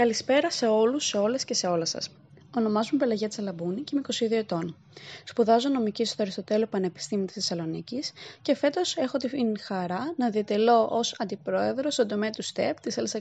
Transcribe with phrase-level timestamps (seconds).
[0.00, 2.10] Καλησπέρα σε όλους, σε όλες και σε όλα σας.
[2.56, 4.02] Ονομάζομαι Πελαγία Τσαλαμπούνη και είμαι
[4.34, 4.76] 22 ετών.
[5.24, 8.12] Σπουδάζω νομική στο Αριστοτέλειο Πανεπιστήμιο της Θεσσαλονίκης
[8.42, 13.20] και φέτος έχω την χαρά να διατελώ ως αντιπρόεδρο στον τομέα του ΣΤΕΠ της Έλσα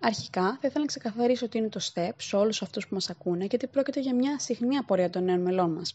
[0.00, 3.44] Αρχικά, θα ήθελα να ξεκαθαρίσω τι είναι το STEP σε όλους αυτούς που μας ακούνε,
[3.44, 5.94] γιατί πρόκειται για μια συχνή απορία των νέων μελών μας.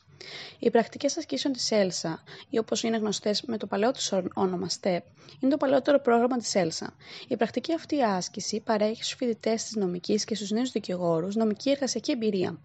[0.59, 2.13] Οι πρακτικές ασκήσεων της ELSA,
[2.49, 4.99] ή όπως είναι γνωστές με το παλαιό τους όνομα STEP,
[5.39, 6.87] είναι το παλαιότερο πρόγραμμα της ELSA.
[7.27, 12.11] Η πρακτική αυτή άσκηση παρέχει στους φοιτητές της νομικής και στους νέους δικηγόρους νομική εργασιακή
[12.11, 12.59] εμπειρία.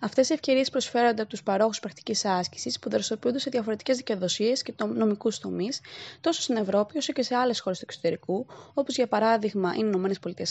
[0.00, 4.74] Αυτές οι ευκαιρίες προσφέρονται από τους παρόχους πρακτικής άσκησης που δραστηριοποιούνται σε διαφορετικές δικαιοδοσίες και
[4.94, 5.80] νομικούς τομείς,
[6.20, 10.48] τόσο στην Ευρώπη όσο και σε άλλες χώρες του εξωτερικού, όπως για παράδειγμα οι ΗΠΑ,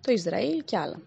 [0.00, 1.00] το Ισραήλ και άλλα.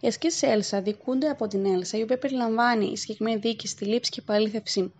[0.00, 4.10] Οι ασκήσεις ΕΛΣΑ διοικούνται από την ΕΛΣΑ, η οποία περιλαμβάνει η συγκεκριμένη διοίκηση, τη λήψη
[4.10, 4.92] και επαλήθευση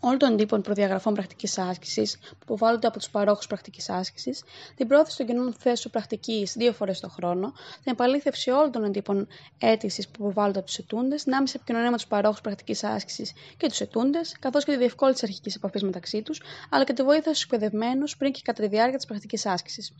[0.00, 4.42] όλων των τύπων προδιαγραφών πρακτικής άσκησης που υποβάλλονται από τους παρόχους πρακτικής άσκησης,
[4.76, 9.28] την πρόθεση των κοινών θέσεων πρακτικής δύο φορές το χρόνο, την επαλήθευση όλων των τύπων
[9.58, 13.68] αίτησης που υποβάλλονται από τους ετούντες, την άμεση επικοινωνία με τους παρόχους πρακτικής άσκησης και
[13.68, 17.42] τους ετούντες, καθώς και τη διευκόλυνση αρχικής επαφής μεταξύ τους, αλλά και τη βοήθεια στους
[17.42, 19.92] εκπαιδευμένους πριν και κατά τη διάρκεια της πρακτικής άσκησης.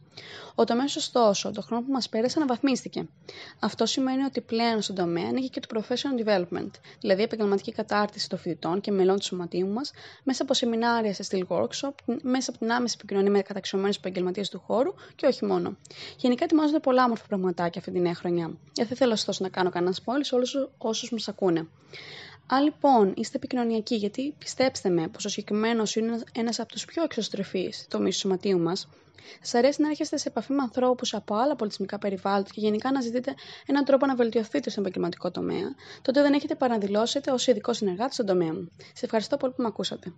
[0.54, 3.08] Ο τομέας, ωστόσο, το χρόνο που μας πέρασε αναβαθμίστηκε.
[3.58, 8.38] Αυτό σημαίνει ότι πλέον στον τομέα ανήκει και το professional development, δηλαδή επαγγελματική κατάρτιση των
[8.38, 9.85] φοιτητών και μελών του σωματείου μας,
[10.22, 11.90] μέσα από σεμινάρια σε στυλ workshop,
[12.22, 15.76] μέσα από την άμεση επικοινωνία με καταξιωμένους επαγγελματίες του χώρου και όχι μόνο.
[16.16, 18.46] Γενικά ετοιμάζονται πολλά όμορφα πραγματάκια αυτή τη νέα χρονιά.
[18.74, 21.66] Δεν θα ήθελα ωστόσο να κάνω κανένα spoiler σε όλους όσους μας ακούνε.
[22.46, 27.02] Αν λοιπόν είστε επικοινωνιακοί, γιατί πιστέψτε με πως ο συγκεκριμένος είναι ένας από τους πιο
[27.02, 28.88] εξωστρεφείς τομείς του σωματείου μας,
[29.40, 33.00] Σας αρέσει να έρχεστε σε επαφή με ανθρώπους από άλλα πολιτισμικά περιβάλλοντα και γενικά να
[33.00, 33.34] ζητείτε
[33.66, 38.26] έναν τρόπο να βελτιωθείτε στον επαγγελματικό τομέα, τότε δεν έχετε παραδηλώσετε ως ειδικός συνεργάτης στον
[38.26, 38.70] τομέα μου.
[38.78, 40.12] Σε ευχαριστώ πολύ που με ακούσατε.